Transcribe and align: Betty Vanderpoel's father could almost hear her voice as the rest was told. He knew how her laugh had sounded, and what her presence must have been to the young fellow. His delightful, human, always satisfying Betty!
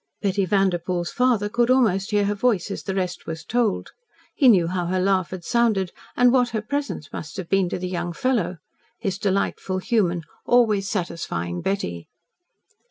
Betty 0.23 0.45
Vanderpoel's 0.45 1.11
father 1.11 1.47
could 1.47 1.69
almost 1.69 2.09
hear 2.09 2.25
her 2.25 2.33
voice 2.33 2.71
as 2.71 2.81
the 2.81 2.95
rest 2.95 3.27
was 3.27 3.45
told. 3.45 3.91
He 4.33 4.47
knew 4.47 4.65
how 4.65 4.87
her 4.87 4.99
laugh 4.99 5.29
had 5.29 5.43
sounded, 5.45 5.91
and 6.17 6.31
what 6.31 6.49
her 6.49 6.61
presence 6.63 7.13
must 7.13 7.37
have 7.37 7.47
been 7.49 7.69
to 7.69 7.77
the 7.77 7.87
young 7.87 8.11
fellow. 8.11 8.57
His 8.97 9.19
delightful, 9.19 9.77
human, 9.77 10.23
always 10.43 10.89
satisfying 10.89 11.61
Betty! 11.61 12.07